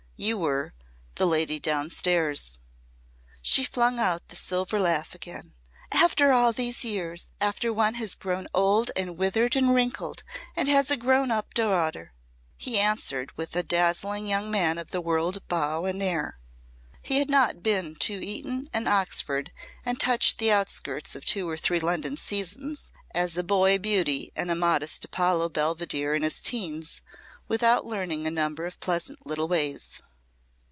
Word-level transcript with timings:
You 0.23 0.37
were 0.37 0.75
The 1.15 1.25
Lady 1.25 1.57
Downstairs." 1.59 2.59
She 3.41 3.63
flung 3.63 3.99
out 3.99 4.27
the 4.27 4.35
silver 4.35 4.79
laugh 4.79 5.15
again. 5.15 5.55
"After 5.91 6.31
all 6.31 6.53
these 6.53 6.85
years! 6.85 7.31
After 7.41 7.73
one 7.73 7.95
has 7.95 8.13
grown 8.13 8.45
old 8.53 8.91
and 8.95 9.17
withered 9.17 9.55
and 9.55 9.73
wrinkled 9.73 10.21
and 10.55 10.67
has 10.67 10.91
a 10.91 10.95
grown 10.95 11.31
up 11.31 11.55
daughter." 11.55 12.13
He 12.55 12.77
answered 12.77 13.35
with 13.35 13.55
a 13.55 13.63
dazzling 13.63 14.27
young 14.27 14.51
man 14.51 14.77
of 14.77 14.91
the 14.91 15.01
world 15.01 15.41
bow 15.47 15.85
and 15.85 16.03
air. 16.03 16.37
He 17.01 17.17
had 17.17 17.31
not 17.31 17.63
been 17.63 17.95
to 18.01 18.13
Eton 18.23 18.69
and 18.71 18.87
Oxford 18.87 19.51
and 19.83 19.99
touched 19.99 20.37
the 20.37 20.51
outskirts 20.51 21.15
of 21.15 21.25
two 21.25 21.49
or 21.49 21.57
three 21.57 21.79
London 21.79 22.15
seasons, 22.15 22.91
as 23.15 23.35
a 23.37 23.43
boy 23.43 23.79
beauty 23.79 24.31
and 24.35 24.51
a 24.51 24.55
modest 24.55 25.03
Apollo 25.03 25.49
Belvidere 25.49 26.13
in 26.15 26.21
his 26.21 26.43
teens, 26.43 27.01
without 27.47 27.87
learning 27.87 28.27
a 28.27 28.29
number 28.31 28.67
of 28.67 28.79
pleasant 28.79 29.25
little 29.25 29.47
ways. 29.47 29.99